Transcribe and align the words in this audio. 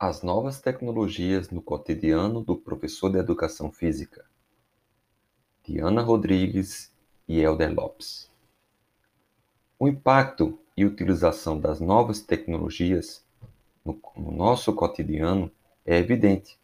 As 0.00 0.22
novas 0.22 0.60
tecnologias 0.60 1.50
no 1.50 1.60
cotidiano 1.60 2.40
do 2.40 2.56
professor 2.56 3.10
de 3.10 3.18
educação 3.18 3.72
física. 3.72 4.24
Diana 5.64 6.02
Rodrigues 6.02 6.92
e 7.26 7.40
Helder 7.40 7.74
Lopes. 7.74 8.30
O 9.76 9.88
impacto 9.88 10.56
e 10.76 10.84
utilização 10.84 11.58
das 11.58 11.80
novas 11.80 12.20
tecnologias 12.20 13.24
no, 13.84 14.00
no 14.16 14.30
nosso 14.30 14.72
cotidiano 14.72 15.50
é 15.84 15.98
evidente. 15.98 16.56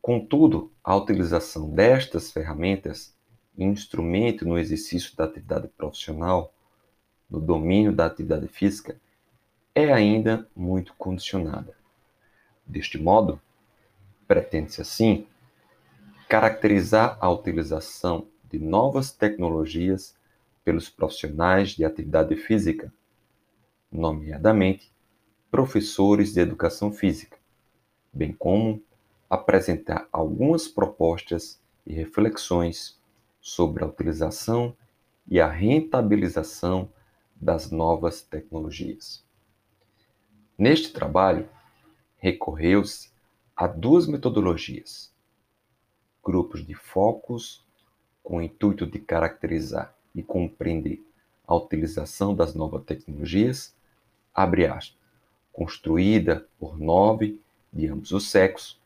Contudo, 0.00 0.72
a 0.82 0.96
utilização 0.96 1.70
destas 1.70 2.32
ferramentas 2.32 3.14
e 3.56 3.62
instrumento 3.62 4.44
no 4.44 4.58
exercício 4.58 5.16
da 5.16 5.26
atividade 5.26 5.68
profissional, 5.68 6.52
no 7.30 7.38
domínio 7.38 7.92
da 7.92 8.06
atividade 8.06 8.48
física, 8.48 9.00
é 9.72 9.92
ainda 9.92 10.50
muito 10.56 10.92
condicionada. 10.94 11.80
Deste 12.72 12.96
modo, 12.96 13.38
pretende-se 14.26 14.80
assim 14.80 15.26
caracterizar 16.26 17.18
a 17.20 17.28
utilização 17.28 18.26
de 18.50 18.58
novas 18.58 19.12
tecnologias 19.12 20.16
pelos 20.64 20.88
profissionais 20.88 21.72
de 21.72 21.84
atividade 21.84 22.34
física, 22.34 22.90
nomeadamente 23.92 24.90
professores 25.50 26.32
de 26.32 26.40
educação 26.40 26.90
física, 26.90 27.36
bem 28.10 28.32
como 28.32 28.82
apresentar 29.28 30.08
algumas 30.10 30.66
propostas 30.66 31.60
e 31.86 31.92
reflexões 31.92 32.98
sobre 33.38 33.84
a 33.84 33.86
utilização 33.86 34.74
e 35.28 35.38
a 35.38 35.46
rentabilização 35.46 36.90
das 37.36 37.70
novas 37.70 38.22
tecnologias. 38.22 39.22
Neste 40.56 40.90
trabalho, 40.90 41.46
recorreu-se 42.22 43.10
a 43.56 43.66
duas 43.66 44.06
metodologias: 44.06 45.12
grupos 46.24 46.64
de 46.64 46.72
focos, 46.72 47.66
com 48.22 48.36
o 48.36 48.42
intuito 48.42 48.86
de 48.86 49.00
caracterizar 49.00 49.92
e 50.14 50.22
compreender 50.22 51.04
a 51.44 51.56
utilização 51.56 52.32
das 52.32 52.54
novas 52.54 52.84
tecnologias, 52.84 53.74
abre 54.32 54.66
aspas, 54.66 54.96
construída 55.52 56.46
por 56.60 56.78
nove 56.78 57.40
de 57.72 57.88
ambos 57.88 58.12
os 58.12 58.30
sexos, 58.30 58.80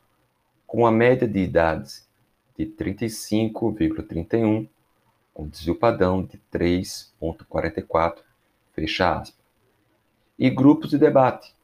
com 0.65 0.87
a 0.87 0.91
média 0.91 1.27
de 1.27 1.39
idades 1.39 2.09
de 2.57 2.65
35,31, 2.65 4.67
com 5.31 5.47
desvio 5.47 5.75
padrão 5.75 6.25
de 6.25 6.41
3,44, 6.51 8.17
fecha 8.73 9.19
aspas, 9.19 9.37
e 10.39 10.49
grupos 10.49 10.89
de 10.89 10.97
debate, 10.97 11.55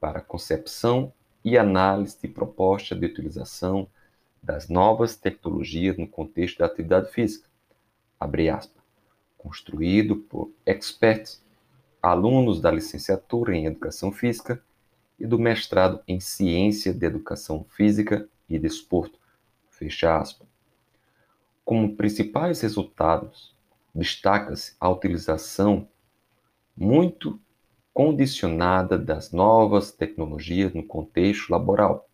para 0.00 0.20
concepção 0.20 1.12
e 1.44 1.56
análise 1.56 2.18
de 2.20 2.28
proposta 2.28 2.94
de 2.94 3.06
utilização 3.06 3.88
das 4.42 4.68
novas 4.68 5.16
tecnologias 5.16 5.96
no 5.96 6.06
contexto 6.06 6.58
da 6.58 6.66
atividade 6.66 7.10
física. 7.10 7.48
Abre 8.18 8.48
aspas. 8.48 8.82
Construído 9.36 10.16
por 10.16 10.50
experts, 10.66 11.42
alunos 12.02 12.60
da 12.60 12.70
licenciatura 12.70 13.56
em 13.56 13.66
Educação 13.66 14.10
Física 14.10 14.62
e 15.18 15.26
do 15.26 15.38
mestrado 15.38 16.00
em 16.06 16.20
Ciência 16.20 16.92
de 16.92 17.06
Educação 17.06 17.64
Física 17.70 18.28
e 18.48 18.58
Desporto. 18.58 19.18
Fecha 19.70 20.16
aspas. 20.16 20.46
Como 21.64 21.96
principais 21.96 22.60
resultados, 22.60 23.54
destaca-se 23.94 24.74
a 24.80 24.88
utilização 24.88 25.88
muito 26.76 27.38
condicionada 27.98 28.96
das 28.96 29.32
novas 29.32 29.90
tecnologias 29.90 30.72
no 30.72 30.84
contexto 30.84 31.50
laboral 31.50 32.08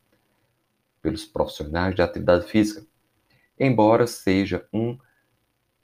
pelos 1.02 1.26
profissionais 1.26 1.94
de 1.94 2.00
atividade 2.00 2.46
física, 2.46 2.86
embora 3.60 4.06
seja 4.06 4.66
um 4.72 4.96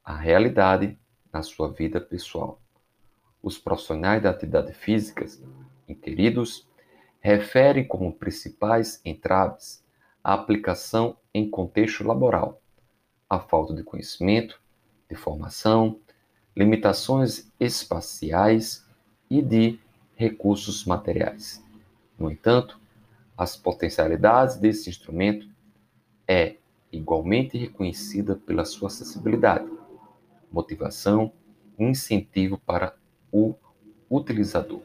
a 0.02 0.16
realidade 0.16 0.98
na 1.30 1.42
sua 1.42 1.70
vida 1.70 2.00
pessoal. 2.00 2.58
Os 3.42 3.58
profissionais 3.58 4.22
da 4.22 4.30
atividade 4.30 4.72
física 4.72 5.26
inquiridos 5.86 6.66
referem 7.20 7.86
como 7.86 8.10
principais 8.10 9.02
entraves 9.04 9.84
a 10.24 10.32
aplicação 10.32 11.14
em 11.34 11.50
contexto 11.50 12.04
laboral, 12.04 12.58
a 13.28 13.38
falta 13.38 13.74
de 13.74 13.82
conhecimento, 13.82 14.58
de 15.10 15.14
formação, 15.14 16.00
limitações 16.56 17.52
espaciais 17.60 18.82
e 19.28 19.42
de 19.42 19.78
recursos 20.20 20.84
materiais. 20.84 21.64
No 22.18 22.30
entanto, 22.30 22.78
as 23.34 23.56
potencialidades 23.56 24.58
desse 24.58 24.90
instrumento 24.90 25.48
é 26.28 26.56
igualmente 26.92 27.56
reconhecida 27.56 28.36
pela 28.36 28.66
sua 28.66 28.88
acessibilidade, 28.88 29.66
motivação 30.52 31.32
e 31.78 31.84
incentivo 31.84 32.58
para 32.58 32.94
o 33.32 33.54
utilizador. 34.10 34.82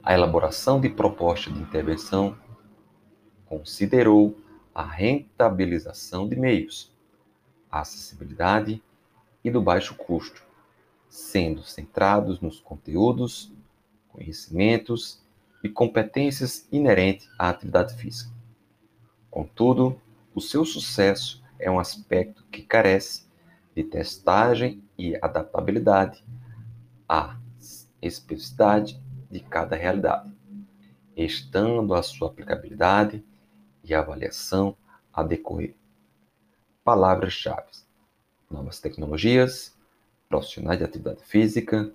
A 0.00 0.14
elaboração 0.14 0.80
de 0.80 0.88
proposta 0.88 1.50
de 1.50 1.58
intervenção 1.58 2.38
considerou 3.46 4.38
a 4.72 4.84
rentabilização 4.84 6.28
de 6.28 6.36
meios, 6.36 6.94
a 7.68 7.80
acessibilidade 7.80 8.80
e 9.42 9.50
do 9.50 9.60
baixo 9.60 9.96
custo, 9.96 10.44
sendo 11.08 11.64
centrados 11.64 12.40
nos 12.40 12.60
conteúdos 12.60 13.52
conhecimentos 14.12 15.22
e 15.62 15.68
competências 15.68 16.66
inerentes 16.70 17.28
à 17.38 17.50
atividade 17.50 17.94
física. 17.94 18.32
Contudo, 19.30 20.00
o 20.34 20.40
seu 20.40 20.64
sucesso 20.64 21.42
é 21.58 21.70
um 21.70 21.78
aspecto 21.78 22.44
que 22.50 22.62
carece 22.62 23.28
de 23.74 23.84
testagem 23.84 24.82
e 24.98 25.16
adaptabilidade 25.22 26.24
à 27.08 27.38
especificidade 28.00 29.00
de 29.30 29.40
cada 29.40 29.76
realidade, 29.76 30.32
estando 31.16 31.94
a 31.94 32.02
sua 32.02 32.28
aplicabilidade 32.28 33.24
e 33.84 33.94
avaliação 33.94 34.76
a 35.12 35.22
decorrer. 35.22 35.76
Palavras-chave: 36.82 37.70
novas 38.50 38.80
tecnologias, 38.80 39.76
profissionais 40.28 40.78
de 40.78 40.84
atividade 40.84 41.22
física, 41.24 41.92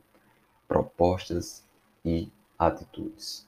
propostas 0.68 1.65
e 2.06 2.30
atitudes. 2.60 3.48